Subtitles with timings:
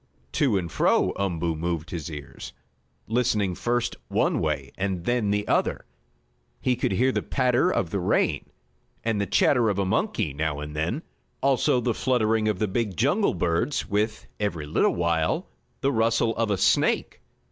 [0.31, 2.53] To and fro Umboo moved his ears,
[3.05, 5.85] listening first one way and then the other.
[6.59, 8.49] He could hear the patter of the rain,
[9.03, 11.03] and the chatter of a monkey now and then,
[11.43, 15.49] also the fluttering of the big jungle birds, with, every little while,
[15.81, 17.21] the rustle of a snake.